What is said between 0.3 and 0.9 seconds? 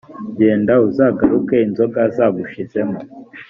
n genda